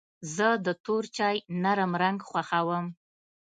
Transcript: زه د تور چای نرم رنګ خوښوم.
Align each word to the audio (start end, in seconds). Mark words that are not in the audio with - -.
زه 0.35 0.47
د 0.65 0.67
تور 0.83 1.03
چای 1.17 1.35
نرم 1.63 1.91
رنګ 2.03 2.19
خوښوم. 2.29 2.85